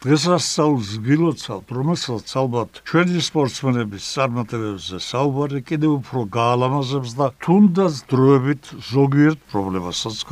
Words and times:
დღესასწაულს 0.00 0.90
გილოცავთ, 1.04 1.72
რომელსაც 1.76 2.30
ალბათ 2.42 2.78
ჩვენი 2.88 3.20
სპორტსმენების 3.26 4.06
წარმატებებზე 4.14 5.00
საუბარი 5.06 5.60
კიდევ 5.72 5.92
უფრო 5.98 6.24
გაალამაზებს 6.38 7.12
და 7.20 7.28
თუნდაც 7.44 8.00
დროებით 8.14 8.72
ზოგიერთ 8.94 9.44
პრობლემასაც 9.52 10.24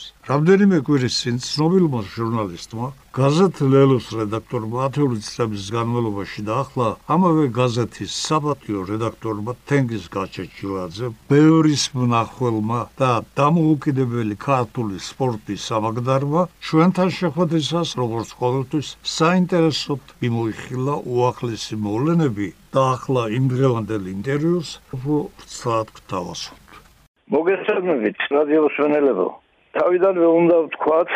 გადაგვავიწყებს. 0.00 0.28
რამდენიმე 0.30 0.78
კვირის 0.86 1.14
წინ 1.20 1.36
ცნობილმა 1.42 2.00
ჟურნალისტმა 2.14 2.86
გაზეთ 3.18 3.56
ლელოს 3.72 4.06
რედაქტორმა 4.20 4.84
10 4.96 5.24
წლების 5.26 5.64
განმავლობაში 5.74 6.40
და 6.48 6.54
ახლა 6.62 6.88
ამავე 7.14 7.44
გაზეთის 7.58 8.12
საპატიო 8.26 8.80
რედაქტორმა 8.90 9.52
თენგიზ 9.68 10.04
გაჩეჩილაძე 10.16 11.06
ბევრის 11.32 11.84
მნახველმა 11.98 12.80
და 13.00 13.10
დამოუკიდებელი 13.40 14.36
ქართული 14.46 14.96
სპორტის 15.08 15.60
სამაგდარმა 15.70 16.42
ჩვენთან 16.68 17.08
შეხვედრისას 17.18 17.88
როგორც 18.02 18.28
ყოველთვის 18.40 18.88
საინტერესოდ 19.18 20.02
მიმოიხილა 20.22 20.94
უახლესი 21.16 21.74
მოვლენები 21.88 22.48
და 22.74 22.82
ახლა 22.94 23.22
იმ 23.36 23.44
დღევანდელ 23.54 24.04
ინტერვიუს 24.14 24.70
უფრო 24.94 25.18
გთავაზობთ 25.98 26.70
მოგესალმებით 27.34 28.18
რადიო 28.30 28.66
სვენელებო 28.76 29.30
თავიდანვე 29.78 30.28
უნდა 30.40 30.56
ვთქვათ, 30.66 31.10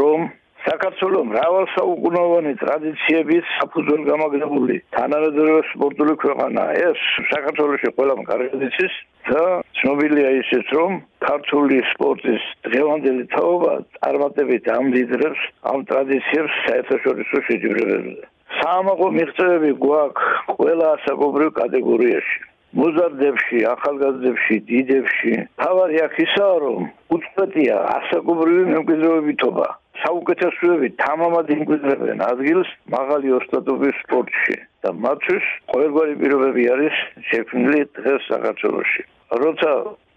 რომ 0.00 0.20
საქართველოს 0.66 1.26
მრავალსაუკუნოვანი 1.30 2.52
ტრადიციების 2.62 3.50
საფუძველ 3.58 4.00
გამაგრებული 4.10 4.76
თანამედროვე 4.96 5.60
სპორტული 5.72 6.14
ქვეყანაა. 6.22 6.72
ეს 6.90 7.04
საქართველოსი 7.32 7.92
ყველამ 7.98 8.22
კარგად 8.30 8.64
იცის 8.68 8.94
და 9.30 9.44
ცნობილია 9.78 10.30
ისიც, 10.42 10.66
რომ 10.78 10.98
ქართული 11.26 11.78
სპორტის 11.92 12.42
დღევანდელი 12.66 13.24
თაობა 13.36 13.72
წარმატებით 13.98 14.64
ამდიდრებს 14.78 15.46
ამ 15.70 15.86
ტრადიციებს 15.90 16.58
საერთაშორისო 16.66 17.36
შეჯიბრებებზე. 17.50 18.26
საამაყო 18.58 19.06
მიღწევები 19.18 19.70
გვაქვს 19.86 20.26
ყველა 20.58 20.86
ასაკობრივ 20.96 21.50
კატეგორიაში. 21.62 22.38
მოზარდებში, 22.76 23.58
ახალგაზრდებში, 23.72 24.56
დიდებში. 24.68 25.32
თავარი 25.62 25.96
აქ 26.06 26.14
ისაა, 26.26 26.56
რომ 26.64 26.80
უწყვეტია 27.16 27.76
ასაკობრივი 27.96 28.64
მემკვიდრეობითობა. 28.72 29.66
საუკეთესოები 30.02 30.88
თამამად 31.00 31.46
იმკვიდრებენ 31.56 32.18
ადგილს 32.26 32.70
მაღალი 32.96 33.32
ოსტატობის 33.38 33.96
სპორტში 34.04 34.56
და 34.84 34.90
მათთვის 35.06 35.46
ყოველგვარი 35.72 36.14
პირობები 36.20 36.62
არის 36.74 36.96
შექმნილი 37.30 37.80
დღეს 37.96 38.28
საქართველოში. 38.32 39.02
როცა 39.44 39.70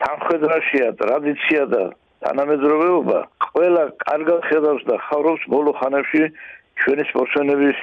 თანხმედრაშია 0.03 0.87
ტრადიცია 1.01 1.63
და 1.73 1.83
თანამედროვეობა, 2.27 3.19
ყველა 3.47 3.83
კარგად 4.03 4.39
ხედავს 4.51 4.83
და 4.89 4.95
ხარობს 5.07 5.43
ბოლო 5.53 5.71
ხანებში 5.79 6.23
ჩვენი 6.83 7.03
სპორტსმენების 7.11 7.77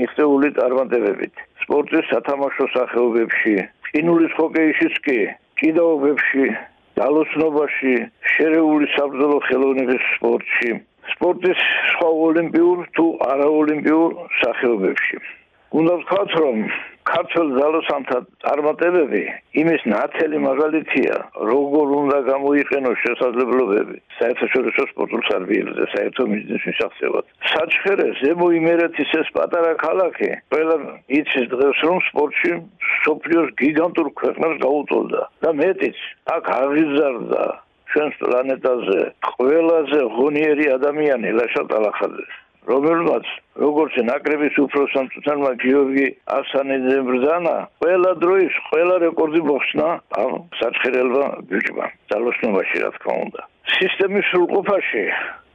მიღწეული 0.00 0.48
წარმატებებით. 0.58 1.34
სპორტის 1.64 2.08
სათამაშო 2.12 2.64
სახეობებში 2.76 3.54
ყინულის 3.94 4.32
ჰოკეიშიც 4.34 4.94
კი 5.06 5.18
კიდაობებში 5.60 6.46
ძალოსნობაში 6.98 7.92
შერეული 8.32 8.88
საბრძოლო 8.94 9.36
ხელოვნების 9.46 10.08
სპორტში. 10.16 10.70
სპორტის 11.12 11.60
სხვა 11.92 12.08
ოლიმპიურ 12.26 12.82
თუ 12.98 13.06
არაოლიმპიურ 13.30 14.16
სახეობებში. 14.40 15.18
უნდა 15.78 15.94
ვთქვათ 16.00 16.34
რომ 16.42 16.58
ქართულ 17.08 17.48
ძალოსანთა 17.58 18.18
წარმატებები 18.44 19.22
იმის 19.60 19.82
ნათელი 19.92 20.38
მაგალითია, 20.44 21.16
როგორ 21.50 21.92
უნდა 22.00 22.18
გამოიყენოს 22.28 23.02
შესაძლებლობები 23.04 23.96
საერთაშორისო 24.18 24.86
სპორტულ 24.92 25.22
სარბიელზე, 25.28 25.84
საერთო 25.94 26.26
მიზნის 26.32 26.64
მისაღწევად. 26.70 27.24
საჩხერე 27.52 28.06
ზემო 28.20 28.48
იმერეთის 28.60 29.10
ეს 29.20 29.28
პატარა 29.36 29.72
ქალაქი, 29.84 30.30
ყველა 30.54 30.76
იცის 31.18 31.46
დღეს 31.52 31.82
რომ 31.88 31.98
სპორტში 32.08 32.52
სოფლიოს 33.04 33.50
გიგანტურ 33.60 34.08
ქვეყნებს 34.20 34.56
გაუტოლდა 34.64 35.22
და 35.44 35.50
მეტიც 35.60 35.98
აქ 36.36 36.44
აღიზარდა 36.60 37.44
ჩვენს 37.92 38.14
პლანეტაზე 38.22 39.02
ყველაზე 39.34 40.00
ღონიერი 40.16 40.66
ადამიანი 40.78 41.28
ლაშა 41.38 41.62
ტალახაძე. 41.70 42.26
რომელმაც 42.72 43.26
როგორც 43.64 43.94
ნაკრების 44.08 44.58
უფროსამწუთანმა 44.64 45.50
გიორგი 45.64 46.06
ასანიძე 46.38 46.98
ბრძანა 47.08 47.54
ყველა 47.84 48.12
დროის 48.24 48.54
ყველა 48.68 48.96
რეკორდი 49.04 49.40
მოხსნა 49.50 49.88
ამ 50.22 50.32
საცხერელმა 50.60 51.26
ბიჭმა. 51.50 51.86
ძალოსნობაში 52.10 52.76
რა 52.84 52.90
თქმა 52.96 53.14
უნდა. 53.24 53.40
სისტემის 53.78 54.24
სრულყოფაში 54.30 55.04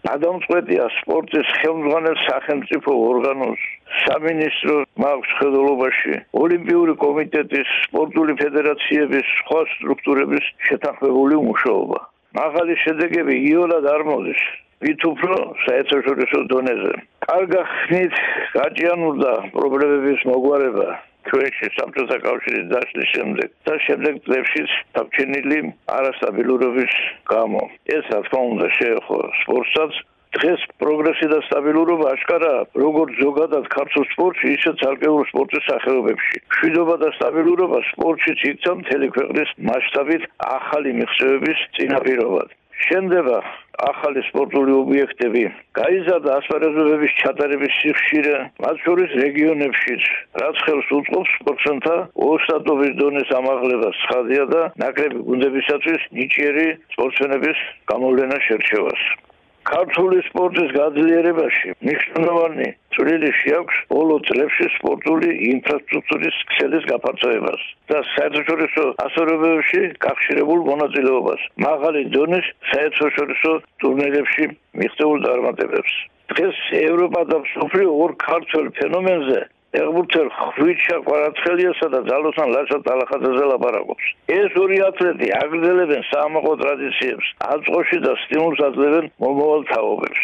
ადამიანწყვეტია 0.07 0.85
სპორტის 0.99 1.49
ხელმძღვანელ 1.61 2.15
სახელმწიფო 2.27 2.91
ორგანოს 3.09 3.65
სამინისტრო 4.03 4.77
მაქვს 5.03 5.33
ხედულობაში 5.39 6.15
ოლიმპიური 6.43 6.93
კომიტეტის 7.03 7.73
სპორტული 7.87 8.37
ფედერაციების 8.41 9.33
სხვა 9.41 9.59
სტრუქტურების 9.73 10.45
შეთანხმებული 10.69 11.41
მუშაობა 11.49 11.99
მაღალი 12.39 12.79
შედეგები 12.85 13.35
იოლად 13.51 13.85
არ 13.95 14.03
მოდის 14.11 14.41
ვით 14.83 15.01
უფრო 15.11 15.35
საერთაშორისო 15.65 16.39
დონეზე. 16.51 16.93
კარგა 17.27 17.61
ხნით 17.71 18.13
გაჭიანურდა 18.55 19.33
პრობლემების 19.55 20.21
მოგვარება 20.31 20.87
ჩვენში 21.29 21.67
სამწუხაროდ 21.77 22.23
კავშირის 22.27 22.69
დაშლის 22.73 23.09
შემდეგ 23.15 23.49
და 23.67 23.73
შემდეგ 23.85 24.21
წლებშიც 24.27 24.69
დაგჩენილი 24.97 25.59
არასტაბილურობის 25.97 26.93
გამო. 27.33 27.63
ეს 27.97 28.05
რა 28.13 28.21
თქმა 28.27 28.41
უნდა 28.53 28.67
შეეხო 28.77 29.19
სპორტსაც 29.41 29.99
დღეს 30.37 30.61
პროგრესი 30.81 31.27
და 31.33 31.39
სტაბილურობა 31.47 32.07
აშკარა 32.15 32.53
როგორც 32.83 33.11
ზოგადად 33.19 33.65
ქართულ 33.75 34.05
სპორტში 34.13 34.47
ისე 34.55 34.71
ცალკეულ 34.81 35.23
სპორტის 35.31 35.63
სახეობებში. 35.69 36.37
შვიდობა 36.57 36.95
და 37.03 37.09
სტაბილურობა 37.17 37.79
სპორტში 37.91 38.33
ციცამ 38.41 38.77
მთელი 38.83 39.07
ქვეყნის 39.17 39.49
მასშტაბით 39.69 40.23
ახალი 40.57 40.89
მიღწევების 40.99 41.59
წინაპირობად. 41.77 42.49
შენდება 42.87 43.39
ახალი 43.79 44.21
სპორტული 44.27 44.73
ობიექტები, 44.75 45.43
გაიზარდა 45.79 46.31
ასპარეზობების 46.39 47.13
ჩატარების 47.21 47.77
სიხშირე, 47.79 48.35
მათ 48.65 48.81
შორის 48.85 49.15
რეგიონებშიც, 49.23 50.03
რაც 50.41 50.63
ხელს 50.65 50.91
უწყობს 50.99 51.31
სპორტსმენთა 51.39 51.95
ოსტატობის 52.27 52.93
დონის 52.99 53.31
ამაღლებას, 53.39 54.03
ხაზია 54.09 54.45
და 54.53 54.61
ნაკრები 54.83 55.23
გუნდებისათვის 55.29 56.11
ნიჭიერი 56.19 56.67
სპორტსმენების 56.95 57.63
გამოვლენა 57.93 58.37
შერჩევას. 58.47 59.01
ქართული 59.69 60.19
სპორტის 60.29 60.71
გაძლიერებაში 60.75 61.75
მნიშვნელოვანი 61.83 62.69
წვლილი 62.99 63.29
შეაქვს 63.39 63.77
ბოლო 63.93 64.15
წლებში 64.27 64.65
სპორტული 64.75 65.29
ინფრასტრუქტურის 65.49 66.39
ქსელის 66.51 66.87
გაფართოებას 66.89 67.61
და 67.91 68.01
საერთაშორისო 68.13 68.83
ასოებებში 69.05 69.83
გახშირებულ 70.05 70.63
მონაწილეობას 70.69 71.45
მაღალი 71.65 72.01
დონის 72.15 72.49
საერთაშორისო 72.71 73.53
ტურნირებში 73.83 74.49
მიღწეულ 74.81 75.23
წარმატებებს 75.27 75.93
დღეს 76.33 76.59
ევროპა 76.81 77.21
და 77.31 77.39
მსოფლიო 77.45 77.95
ორ 78.03 78.11
ქართულ 78.25 78.67
ფენომენზე 78.81 79.39
ერბურთელ 79.79 80.29
ხვიჩა 80.35 80.97
ყვარაცხელიასა 81.07 81.87
და 81.93 81.99
ძალოსან 82.09 82.53
ლაშა 82.55 82.77
ტალახაძეზე 82.89 83.45
ლაპარაკობს. 83.53 84.05
ეს 84.35 84.59
ორი 84.63 84.77
ათლეტი 84.89 85.27
აგრძელებენ 85.39 86.05
საამაყო 86.11 86.53
ტრადიციებს, 86.63 87.27
აწყოში 87.53 87.99
და 88.05 88.13
სტიმულს 88.25 88.63
აძლევენ 88.67 89.11
მომავალ 89.23 89.67
თაობებს. 89.73 90.23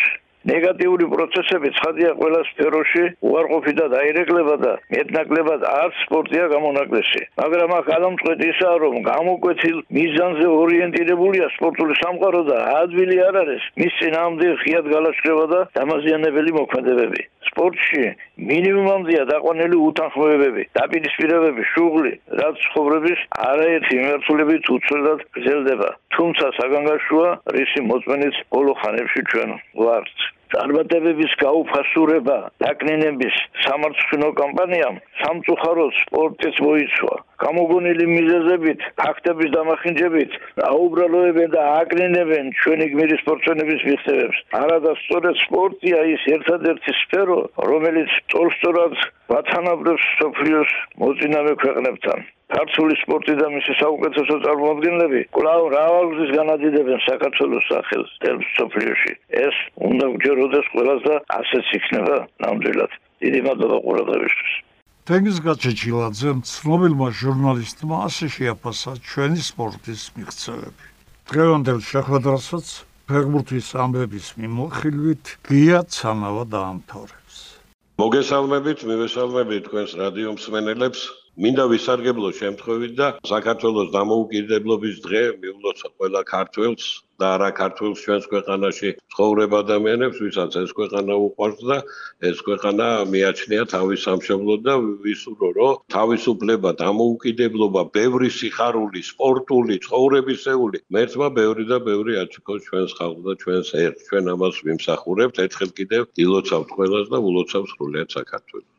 ნეგატიური 0.52 1.06
პროცესები 1.14 1.72
ცხადია 1.78 2.12
ყველა 2.22 2.42
სფეროში 2.50 3.04
უარყოფი 3.30 3.74
და 3.80 3.86
დაირეკლება 3.96 4.56
და 4.66 4.74
მეტნაკლებად 4.96 5.68
არც 5.72 6.02
სპორტია 6.06 6.46
გამონაკლისი 6.56 7.22
მაგრამ 7.42 7.76
აქ 7.80 7.92
ადამიანწყვეტი 7.98 8.50
ისაა 8.54 8.76
რომ 8.86 8.96
გამოკვეთილ 9.12 9.78
მიზანზე 10.00 10.48
ორიენტირებულია 10.64 11.48
სპორტული 11.58 12.00
სამყარო 12.02 12.42
და 12.52 12.58
ადვილი 12.82 13.18
არ 13.30 13.40
არის 13.44 13.70
მის 13.84 14.02
წინამდე 14.02 14.52
ხიად 14.66 14.92
გალაშქრება 14.96 15.46
და 15.56 15.62
დამაზიანებელი 15.80 16.60
მოქმედებები 16.60 17.26
სპორტში 17.56 18.04
მინიმუმამდეა 18.50 19.24
დაყვანილი 19.32 19.78
უთანხმოებები, 19.88 20.64
დაპირისპირებები, 20.80 21.66
შუღლი, 21.72 22.14
რაც 22.41 22.64
ცხოვრების 22.66 23.26
არაერთი 23.50 24.00
მიმართულებით 24.02 24.72
უცვლელად 24.76 25.26
გრძელდება. 25.38 25.90
თუმცა 26.18 26.52
საგანგაშოა 26.59 27.30
რისი 27.58 27.86
მოწმენით 27.90 28.41
ბოლო 28.56 28.74
ხანებში 28.82 29.22
ჩვენ 29.32 29.56
ვართ. 29.84 30.18
წარმატებების 30.53 31.34
გაუფასურება 31.42 32.38
დაკნინების 32.64 33.36
სამართლო 33.66 34.30
კამპანიამ 34.42 35.00
სამწუხაროდ 35.22 35.92
სპორტის 36.02 36.58
მოიცვა. 36.66 37.16
გამოგონილი 37.46 38.06
მიზეზებით, 38.12 38.80
ფაქტების 39.02 39.50
დამახინჯებით, 39.56 40.32
აუბრალოებენ 40.70 41.50
და 41.56 41.62
აკნინებენ 41.82 42.46
ჩვენი 42.62 42.86
გმირის 42.94 43.22
სპორტსმენების 43.26 43.82
მიღწევებს. 43.90 44.38
არადა 44.62 44.92
სწორედ 45.02 45.36
სპორტია 45.46 46.00
ის 46.16 46.24
ერთადერთი 46.36 46.91
სფერო, 47.02 47.40
რომელიც 47.72 48.09
სწორსწორად 48.22 48.96
ვათანაბრებს 49.34 50.06
სოფლიოს 50.22 50.72
მოწინავე 51.02 51.53
ქვეყნებთან. 51.66 52.20
ქართული 52.53 52.94
სპორტი 53.02 53.34
და 53.42 53.47
მისი 53.56 53.74
საუკეთესო 53.82 54.36
წარმოადგენლები 54.46 55.20
კვლავ 55.36 55.62
რავალზის 55.76 56.32
განადიდებენ 56.38 57.00
საქართველოს 57.09 57.66
სახელს 57.72 58.12
თელსოფლიოში. 58.22 59.14
ეს 59.46 59.56
უნდა 59.90 60.06
გჯეროდეს 60.16 60.68
ყველას 60.74 61.02
და 61.09 61.16
ასეც 61.40 61.66
იქნება 61.80 62.16
ნამდვილად. 62.46 62.92
დიდი 63.26 63.40
მადლობა 63.47 63.78
ყურადღებისთვის. 63.86 64.53
თენგიზ 65.09 65.38
გაჩეჩილაძე 65.47 66.30
ცნობილმა 66.53 67.08
ჟურნალისტმა 67.22 67.96
ასე 68.08 68.26
შეაფასა 68.36 68.91
ჩვენი 69.09 69.41
სპორტის 69.50 70.02
მიღწევები. 70.18 70.86
დღევანდელ 71.30 71.80
შეხვედრასაც 71.91 72.66
ფეგმურთის 73.09 73.68
ამბების 73.84 74.28
მიმოხილვით 74.41 75.26
გია 75.50 75.80
ცანავა 75.96 76.44
დაამთავრებს. 76.56 77.36
მოგესალმებით, 78.02 78.80
მივესალმებით 78.90 79.62
თქვენს 79.70 79.91
რადიო 80.02 80.30
მსმენელებს. 80.38 81.02
მინდა 81.43 81.64
ვისარგებლო 81.67 82.29
შემთხვევით 82.35 82.93
და 82.99 83.08
საქართველოს 83.28 83.90
დამოუკიდებლობის 83.96 84.99
დღე 85.05 85.23
მივლოცო 85.41 85.90
ყველა 85.99 86.22
ქართველს 86.29 86.85
და 87.20 87.32
არა 87.35 87.49
ქართველს 87.58 88.03
ჩვენს 88.03 88.26
ქვეყანაში 88.32 88.91
ცხოვრებ 89.11 89.55
ადამიანებს, 89.59 90.22
ვისაც 90.23 90.55
ეს 90.61 90.72
ქვეყანა 90.78 91.17
უყვარს 91.28 91.59
და 91.72 91.78
ეს 92.29 92.40
ქვეყანა 92.47 92.87
მიაჩნია 93.11 93.64
თავის 93.73 94.05
სამშობლოდ 94.08 94.64
და 94.67 94.76
ვისურვო, 95.08 95.49
რომ 95.59 95.79
თავისუფლება, 95.96 96.70
დამოუკიდებლობა, 96.84 97.81
ბევრი 97.99 98.29
სიხარული, 98.40 99.02
სპორტული, 99.11 99.76
ცხოვრებისეული, 99.88 100.84
მერთმა 100.96 101.28
ბევრი 101.40 101.67
და 101.72 101.78
ბევრი 101.90 102.14
აჩქოს 102.23 102.61
ჩვენს 102.67 102.91
ხალხს 102.99 103.23
და 103.28 103.34
ჩვენს 103.43 103.70
ერთ. 103.85 103.97
ჩვენ 104.08 104.26
ამას 104.35 104.55
ვიმსახურებთ, 104.67 105.35
ერთხელ 105.47 105.72
კიდევ 105.79 106.02
დილოცავთ 106.16 106.70
ყველას 106.79 107.11
და 107.11 107.17
ულოცავთ 107.28 107.67
სრულიად 107.76 108.09
საქართველოს. 108.20 108.75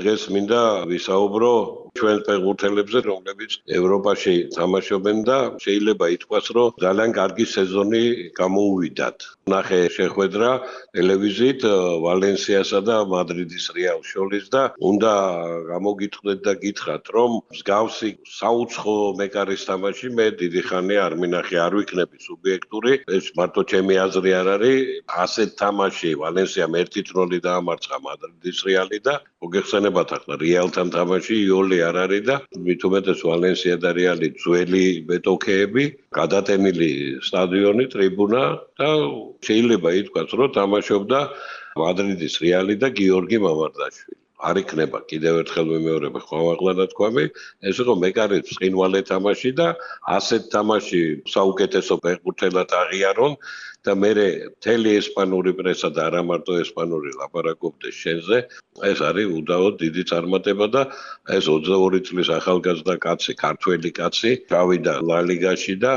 დღეს 0.00 0.22
მინდა 0.32 0.60
ვისაუბრო 0.88 1.52
ჩვენ 2.00 2.20
ფეხბურთელებზე, 2.26 3.00
რომლებიც 3.04 3.52
ევროპაში 3.78 4.34
თამაშობენ 4.56 5.18
და 5.28 5.38
შეიძლება 5.64 6.06
ითქვას, 6.16 6.46
რომ 6.56 6.78
ძალიან 6.84 7.10
კარგი 7.18 7.44
სეზონი 7.52 8.04
გამოუვიდათ. 8.40 9.18
ნახე 9.52 9.80
შეხვედრა 9.96 10.50
ტელევიზიით 10.96 11.62
ვალენსიასა 12.04 12.80
და 12.88 12.96
მადრიდის 13.12 13.66
რეალს 13.76 14.06
შორის 14.14 14.44
და 14.54 14.62
უნდა 14.80 15.12
გამოგიტყდეთ 15.72 16.38
და 16.46 16.52
გითხრათ, 16.64 17.04
რომ 17.16 17.30
მსგავსი 17.52 18.10
საუცხო 18.38 18.96
მეკარის 19.20 19.62
თამაში 19.68 20.08
მე 20.16 20.26
დიდი 20.40 20.62
ხანი 20.72 20.96
არ 21.04 21.12
მინახე, 21.20 21.56
არ 21.66 21.72
ვიქნები 21.76 22.16
სუბიექტური. 22.26 22.92
ეს 23.18 23.26
მარტო 23.36 23.62
ჩემი 23.68 23.94
აზრი 24.06 24.30
არ 24.40 24.48
არის. 24.56 24.80
ასეთ 25.26 25.50
თამაში 25.60 26.10
ვალენსიამ 26.22 26.72
1-0 26.80 27.44
დაამარცხა 27.44 27.96
მადრიდის 28.08 28.58
რეალი 28.64 28.98
და 29.04 29.14
მოგეხსენებათ 29.82 30.10
ახლა 30.14 30.34
რეალთან 30.38 30.88
თამაში 30.94 31.34
იოლი 31.42 31.78
არ 31.82 31.96
არის 32.06 32.22
და 32.28 32.36
მით 32.66 32.80
უმეტეს 32.86 33.20
ვალენსია 33.26 33.76
და 33.82 33.90
რეალი 33.98 34.28
ძველი 34.38 34.86
მეტოქეები, 35.10 35.84
გადატენილი 36.14 36.90
სტადიონი, 37.26 37.84
ტრიბუნა 37.90 38.42
და 38.78 38.88
შეიძლება 39.42 39.90
ითქვას, 40.00 40.30
რომ 40.38 40.54
თამაშობდა 40.54 41.20
მადრიდის 41.82 42.34
რეალი 42.46 42.74
და 42.78 42.88
გიორგი 42.94 43.38
მამარდაშვილი. 43.42 44.18
არ 44.42 44.58
იქნება 44.58 44.98
კიდევ 45.06 45.34
ერთხელ 45.42 45.66
ვიმეორებ 45.70 46.14
ხომაღლა 46.26 46.72
და 46.78 46.84
თქვამი 46.90 47.24
ეს 47.70 47.76
იყო 47.82 47.94
მეკარის 48.02 48.50
წინვალე 48.58 49.00
თამაში 49.06 49.50
და 49.54 49.68
ასეთ 50.18 50.42
თამაში 50.54 51.02
საუკეთესო 51.30 51.94
ფეხბურთელად 52.02 52.74
აღიარონ 52.82 53.32
და 53.86 53.94
მე 53.98 54.10
მთელი 54.14 54.90
ესპანური 54.98 55.52
პრესა 55.58 55.88
და 55.94 56.02
არა 56.08 56.20
მარტო 56.28 56.58
ესპანური 56.62 57.10
ლაპარაკობდეს 57.18 57.96
შენზე 58.02 58.38
ეს 58.90 59.00
არის 59.08 59.32
უდაოდ 59.38 59.74
დიდი 59.82 60.02
წარმატება 60.10 60.66
და 60.74 60.82
ეს 61.38 61.48
22 61.50 62.02
წლის 62.08 62.28
ახალგაზრდა 62.38 62.94
კაცი 63.06 63.32
ქართველი 63.42 63.90
კაცი 63.98 64.32
გავიდა 64.54 64.94
ლა-ლიგაში 65.10 65.74
და 65.82 65.92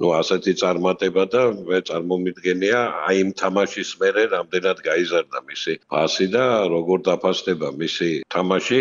ну 0.00 0.14
ასეთი 0.20 0.52
წარმატება 0.62 1.24
და 1.34 1.42
მე 1.68 1.80
წარმომიდგენია 1.90 2.80
აი 3.10 3.20
იმ 3.26 3.30
თამაშის 3.42 3.90
მერე 4.00 4.24
რამდენად 4.32 4.78
გაიზარდა 4.88 5.38
მისი 5.52 5.72
ფასი 5.92 6.26
და 6.32 6.44
როგორ 6.72 6.98
დაფასდება 7.10 7.68
მისი 7.84 8.10
თამაში. 8.32 8.80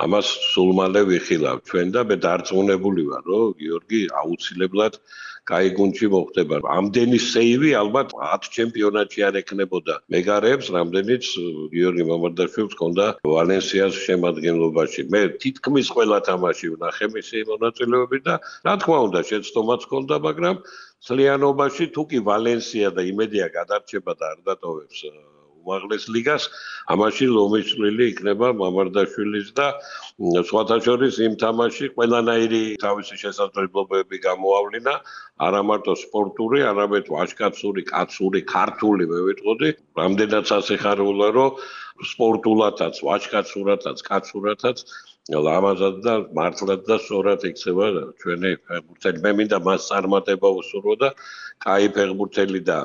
ამას 0.00 0.28
სულ 0.52 0.70
მალე 0.78 1.00
ვიხილავ 1.08 1.58
ჩვენ 1.68 1.88
და 1.94 2.00
მე 2.08 2.16
დარწმუნებული 2.24 3.02
ვარ 3.12 3.24
რომ 3.28 3.50
გიორგი 3.60 4.00
აუცილებლად 4.20 4.94
კაი 5.50 5.70
გუნჩი 5.76 6.06
მოხდება. 6.14 6.56
ამდენი 6.78 7.18
სეივი 7.18 7.70
ალბათ 7.82 8.14
10 8.18 8.46
ჩემპიონატში 8.56 9.20
არ 9.28 9.38
ეკნებოდა. 9.42 9.94
მეგარებს 10.14 10.66
რამდენიც 10.76 11.24
გიორგი 11.74 12.04
მამარდაშვილს 12.10 12.74
ჰქონდა 12.76 13.06
ვალენსიას 13.32 13.94
შემადგენლობაში. 14.06 15.02
მე 15.12 15.22
თითქმის 15.42 15.86
ყველა 15.96 16.18
თამაში 16.30 16.66
ვნახე 16.76 17.06
მისი 17.16 17.38
მონაწილეობით 17.50 18.22
და 18.28 18.34
რა 18.66 18.74
თქმა 18.80 18.98
უნდა 19.08 19.20
შეცდომაც 19.30 19.80
ჰქონდა, 19.86 20.14
მაგრამ 20.28 20.56
სლიანობაში 21.10 21.84
თუ 21.94 22.02
კი 22.10 22.18
ვალენსია 22.30 22.88
და 22.96 23.02
იმედია 23.12 23.46
გადარჩება 23.58 24.12
და 24.18 24.24
არ 24.32 24.38
დატოვებს 24.46 24.98
უმაღლეს 25.62 26.04
ლიგას, 26.14 26.48
ამაში 26.92 27.26
ლომიშვლილი 27.30 28.04
იქნება 28.12 28.48
მამარდაშვილის 28.60 29.48
და 29.58 29.66
სხვათა 30.48 30.76
შორის 30.86 31.20
იმ 31.26 31.34
თამაში 31.42 31.92
ყველანაირი 31.94 32.62
თავისი 32.82 33.14
შესაძლებლობები 33.22 34.16
გამოავლინა, 34.26 34.94
არა 35.46 35.60
მარტო 35.70 35.94
სპორტული, 36.02 36.58
არამედ 36.72 37.06
ვაჟკაცური, 37.14 37.82
კაცური, 37.92 38.40
ქართული, 38.56 39.06
მე 39.12 39.18
ვიტყოდი, 39.30 39.70
რამდენად 40.02 40.44
სასიხარულო, 40.52 41.28
რომ 41.38 41.50
სპორტულათაც, 42.12 42.94
ვაჟკაცურათაც, 43.06 43.98
კაცურათაც 44.10 44.86
ლამაზად 45.30 46.02
და 46.02 46.14
მართლად 46.34 46.82
და 46.82 46.98
სწორად 46.98 47.44
იქცევა 47.46 47.86
ჩვენი 48.18 48.50
ფეხბურთელი. 48.66 49.18
მე 49.22 49.30
მინდა 49.38 49.58
მას 49.62 49.86
წარმატება 49.86 50.48
უსურვო 50.50 50.94
და 50.98 51.08
კაი 51.64 51.88
ფეხბურთელი 51.96 52.60
და 52.68 52.78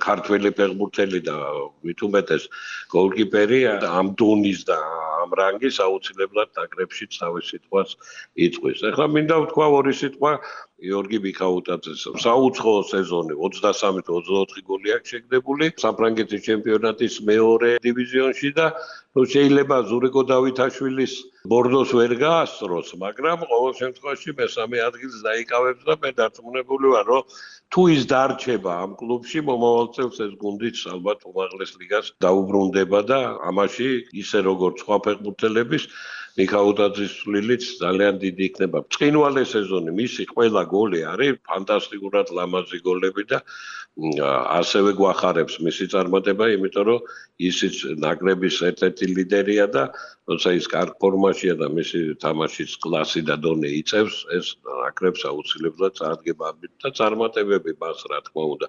ქართველი 0.00 0.50
ფეხბურთელი 0.58 1.20
და 1.28 1.36
ვითუმეტეს 1.86 2.44
გოლკიპერი 2.94 3.60
ამ 3.88 4.14
დონის 4.20 4.60
და 4.70 4.78
ამ 5.24 5.34
რანგის 5.40 5.80
აუცილებლად 5.80 6.48
ნაკრებში 6.58 7.06
თავის 7.16 7.44
სიტყვას 7.52 7.90
იწვის. 8.46 8.78
ახლა 8.90 9.06
მინდა 9.14 9.36
ვთქვა 9.44 9.66
ორი 9.78 9.94
სიტყვა 10.00 10.32
გიორგი 10.84 11.18
ბიქაუტაძეს. 11.24 12.02
საუცხო 12.24 12.72
სეზონი 12.92 13.34
23-24 13.40 14.64
გოლი 14.68 14.88
აქვს 14.96 15.12
შეგდებული 15.14 15.64
საფრანგეთის 15.84 16.44
ჩემპიონატის 16.48 17.14
მეორე 17.30 17.70
დივიზიონში 17.86 18.50
და 18.58 18.66
ნუ 19.14 19.22
შეიძლება 19.32 19.76
ზურიკო 19.88 20.22
დავითაშვილის 20.28 21.12
ბორდოს 21.48 21.90
ვერ 21.96 22.12
გაასწროს, 22.24 22.88
მაგრამ 23.04 23.38
ყოველ 23.50 23.72
შემთხვევაში 23.80 24.30
მესამე 24.40 24.76
ადგილს 24.88 25.18
დაიკავებს 25.24 25.82
და 25.88 25.94
მე 26.02 26.10
დარწმუნებული 26.18 26.86
ვარ, 26.94 27.04
რომ 27.12 27.22
თუ 27.72 27.82
ის 27.94 28.02
დარჩება 28.14 28.72
ამ 28.86 28.92
კლუბში, 29.00 29.40
მომავალ 29.48 29.88
წელს 29.96 30.18
ეს 30.26 30.34
გუნდიც 30.42 30.82
ალბათ 30.94 31.24
უმაღლეს 31.30 31.72
ლიგას 31.80 32.10
დაუბრუნდება 32.24 33.00
და 33.10 33.20
ამაში 33.50 33.88
ისე 34.22 34.42
როგორც 34.48 34.84
სხვა 34.84 34.98
ფეხბურთელების 35.06 35.88
მიხაუტაძის 36.38 37.12
წვლილიც 37.22 37.64
ძალიან 37.78 38.18
დიდი 38.22 38.44
იქნება. 38.50 38.78
წინვალე 38.94 39.42
სეზონი 39.46 39.92
მისი 39.94 40.24
ყველა 40.34 40.62
გოლი 40.74 41.00
არის 41.14 41.38
ფანტასტიკურად 41.46 42.26
ლამაზი 42.38 42.78
გოლები 42.86 43.24
და 43.30 43.38
ასევე 43.94 44.90
გვახარებს 44.98 45.60
მისი 45.62 45.86
წარმატება, 45.94 46.50
იმიტომ 46.58 46.84
რომ 46.90 47.00
ისიც 47.38 47.74
ნაკრების 48.02 48.56
ერთ-ერთი 48.70 49.06
ლიდერია 49.14 49.66
და 49.70 49.84
როცა 50.26 50.50
ის 50.58 50.66
კარგ 50.74 50.98
ფორმაშია 50.98 51.54
და 51.62 51.70
მისი 51.70 52.18
თამაშის 52.18 52.72
კლასი 52.82 53.22
და 53.30 53.38
დონე 53.38 53.70
იწევს, 53.78 54.16
ეს 54.34 54.46
ნაკრებს 54.66 55.22
აუცილებლად 55.30 55.92
წარადგება 56.02 56.46
და 56.82 56.88
წარმატებები 56.98 57.78
მას 57.78 58.02
რა 58.10 58.18
თქმა 58.26 58.44
უნდა. 58.58 58.66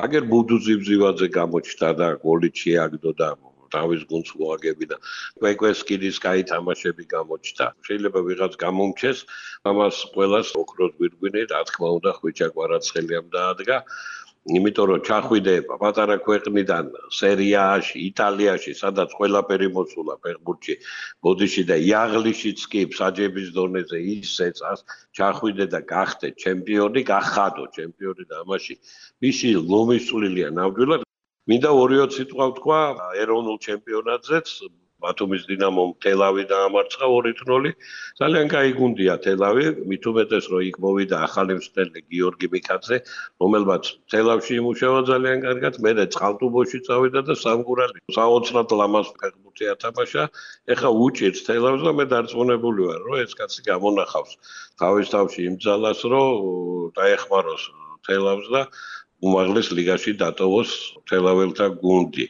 აგერ 0.00 0.22
ბუდუძიბზივაძე 0.32 1.28
გამოჩნდა 1.36 1.88
და 2.00 2.08
გოლი 2.24 2.48
შეაგდო 2.56 3.12
და 3.20 3.28
თავის 3.73 4.01
გუნდს 4.11 4.31
მოაგებინა. 4.39 4.97
კვეკვესკინის 5.39 6.17
кай 6.23 6.43
თამაშები 6.51 7.03
გამოჩნდა. 7.15 7.65
შეიძლება 7.87 8.19
ვიღაც 8.27 8.53
გამომჩეს, 8.63 9.17
ამას 9.69 9.95
ყოველას 10.13 10.47
ოქროს 10.61 10.91
გვირგვინი, 10.97 11.41
რა 11.51 11.61
თქმა 11.67 11.89
უნდა, 11.97 12.11
ხვიჩა 12.19 12.47
კვარაცხელიამ 12.55 13.27
დაადგა. 13.35 13.77
იმიტომ 14.47 14.85
რომ 14.89 14.99
ჩახვიდე 15.07 15.53
პატარა 15.67 16.15
ქვეყნიდან 16.23 16.85
სერიაში, 17.19 17.97
იტალიაში, 18.09 18.71
სადაც 18.79 19.09
ყველაფერი 19.19 19.67
მოსულა 19.75 20.15
ფეხბურთში, 20.23 20.75
ბოდიში 21.19 21.63
და 21.67 21.75
იაღლიშიც 21.83 22.59
კი 22.71 22.81
საჯების 22.99 23.47
დონეზე 23.57 23.99
ისე 24.15 24.47
წას 24.59 24.79
ჩახვიდე 25.19 25.65
და 25.73 25.79
გახდე 25.91 26.31
ჩემპიონი, 26.43 27.03
გახადო 27.11 27.65
ჩემპიონი 27.75 28.23
და 28.31 28.35
ამაში 28.47 28.73
მისი 29.19 29.49
ლომისწვლილია 29.67 30.49
ნამდვილად 30.55 31.03
მინდა 31.50 31.70
2-20 31.74 32.14
სიტყვა 32.18 32.46
ვთქვა 32.52 32.80
ეროვნულ 33.22 33.56
ჩემპიონატზეც 33.66 34.50
ბათუმის 35.02 35.46
დინამომ 35.50 35.90
თელავი 36.04 36.44
დაამარცხა 36.52 37.06
2-0. 37.12 37.72
ძალიან 38.20 38.46
კაი 38.52 38.74
გუნდია 38.78 39.16
თელავი, 39.24 39.64
მით 39.90 40.04
უმეტეს 40.10 40.46
რომ 40.52 40.62
იქ 40.68 40.76
მოვიდა 40.84 41.16
ახალი 41.26 41.58
მსწრელი 41.58 42.00
გიორგი 42.12 42.50
მიქაძე, 42.54 42.96
რომელმაც 43.42 43.90
თელავში 44.14 44.52
იმუშავა 44.62 45.00
ძალიან 45.10 45.38
კარგად, 45.46 45.80
მე 45.86 45.92
და 45.98 46.04
წყალტუბოში 46.14 46.78
წავიდა 46.86 47.20
და 47.26 47.34
სამგურალი 47.42 47.98
საოცრად 48.18 48.68
ლამაზ 48.78 49.08
ფეხბურთი 49.18 49.64
ათამაშა. 49.74 50.24
ეხა 50.72 50.90
უჭირს 51.06 51.40
თელავს 51.50 51.82
და 51.82 51.92
მე 51.98 52.04
დარწმუნებული 52.14 52.80
ვარ, 52.86 53.00
რომ 53.10 53.16
ეს 53.26 53.32
კაცი 53.34 53.60
გამონახავს 53.66 54.32
თავის 54.78 55.06
თავში 55.14 55.40
იმ 55.50 55.56
ძალას, 55.66 56.00
რომ 56.06 56.94
დაეხმაროს 56.94 57.62
თელავს 58.06 58.46
და 58.54 58.62
უმაღლეს 59.22 59.68
ლიგაში 59.78 60.12
დატოვოს 60.18 60.70
თელაველთა 61.06 61.66
გუნდი. 61.82 62.24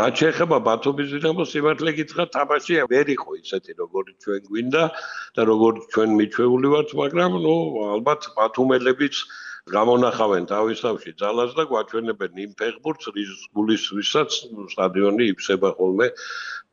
რაც 0.00 0.14
შეეხება 0.22 0.56
ბათუმის 0.66 1.08
დინამოს 1.14 1.52
სიმართლე 1.54 1.90
გითხრა, 1.98 2.24
თამაში 2.34 2.72
ვერ 2.90 3.06
იყო 3.14 3.30
ისეთი 3.42 3.72
როგორი 3.78 4.12
ჩვენ 4.24 4.40
გვინდა 4.50 4.82
და 5.36 5.42
როგორი 5.50 5.80
ჩვენ 5.94 6.10
მიჩვეული 6.18 6.68
ვართ, 6.74 6.88
მაგრამ 7.02 7.32
ნუ 7.46 7.56
ალბათ 7.94 8.20
ბათუმელებიც 8.34 9.14
გამონახავენ 9.74 10.44
თავის 10.46 10.80
თავში 10.84 11.12
ძალას 11.18 11.54
და 11.58 11.64
გვაჩვენებენ 11.66 12.36
იმ 12.42 12.50
ფეხბურთს, 12.60 13.10
რის 13.16 13.32
გულის 13.50 13.86
ვისაც 13.98 14.30
სტადიონი 14.74 15.26
იფსება 15.32 15.72
ხოლმე 15.74 16.06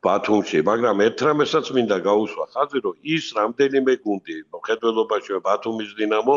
ბათუმში, 0.04 0.60
მაგრამ 0.68 1.02
ერთ 1.02 1.18
რამესაც 1.26 1.72
მინდა 1.74 1.98
გაუსვა 2.06 2.46
ხაზი, 2.54 2.78
რომ 2.86 2.94
ის 3.16 3.24
რამდენიმე 3.34 3.94
გუნდი, 4.04 4.36
მოხდელობაში 4.54 5.42
ბათუმის 5.42 5.90
დინამო, 5.98 6.36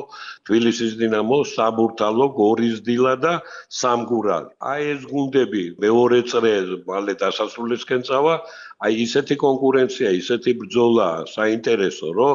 თბილისის 0.49 0.93
დინამო, 0.97 1.37
საბურთალო, 1.53 2.27
გორის 2.41 2.77
დილა 2.87 3.15
და 3.21 3.33
სამგურალი. 3.69 4.49
აი 4.57 4.81
ეს 4.97 5.01
გუნდები 5.13 5.63
მეორე 5.83 6.19
წრე 6.31 6.53
მალე 6.89 7.13
დასასრულისკენ 7.21 8.01
წავა, 8.09 8.35
აი 8.81 8.93
ისეთი 9.05 9.35
კონკურენცია, 9.45 10.09
ისეთი 10.21 10.51
ბრძოლა, 10.63 11.09
საინტერესო, 11.37 12.07
რომ 12.17 12.33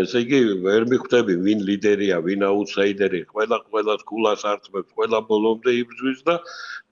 ესე 0.00 0.20
იგი 0.26 0.38
ვერ 0.64 0.84
მიხვდები 0.92 1.34
ვინ 1.44 1.62
ლიდერია, 1.64 2.20
ვინ 2.20 2.44
აუტსაიდერი, 2.48 3.20
ყველა 3.32 3.58
ყველას 3.64 4.02
გულას 4.10 4.42
არტმებს, 4.44 4.90
ყველა 4.92 5.20
ბოლომდე 5.30 5.72
იბრძვის 5.80 6.20
და 6.28 6.34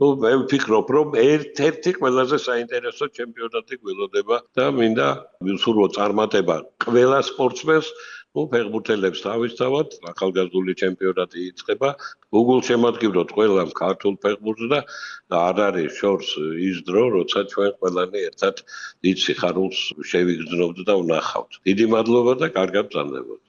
ნუ 0.00 0.08
მე 0.22 0.32
ვფიქრობ, 0.42 0.92
რომ 0.96 1.16
ერთ-ერთი 1.20 1.90
ყველაზე 2.00 2.36
საინტერესო 2.48 3.10
ჩემპიონატი 3.18 3.74
გველოდება 3.84 4.36
და 4.56 4.66
მინდა 4.78 5.08
ვისურვო 5.44 5.86
წარმატება 5.98 6.56
ყველა 6.88 7.18
სპორტსმენს 7.28 7.92
ну 8.36 8.44
ფეხბურთელებს 8.52 9.22
თავისთავად 9.24 9.94
ახალგაზრდული 10.12 10.74
ჩემპიონატი 10.82 11.38
იწყება. 11.50 11.90
Google 12.36 12.60
შემოადგივროთ 12.68 13.34
ყველა 13.38 13.64
ქართულ 13.80 14.14
ფეხბურთს 14.24 14.68
და 14.74 14.80
არ 15.48 15.62
არის 15.68 15.98
შორს 16.00 16.30
ის 16.68 16.84
დრო 16.88 17.04
როცა 17.16 17.44
ჩვენ 17.54 17.72
ყველანი 17.80 18.24
ერთად 18.28 18.64
დიდ 19.06 19.16
სიხარულს 19.24 19.80
შევიგრძნობთ 20.12 20.84
და 20.88 20.94
ვნახავთ. 21.02 21.60
დიდი 21.68 21.86
მადლობა 21.96 22.32
და 22.44 22.52
კარგად 22.58 22.92
ბრძანდებოდ 22.92 23.40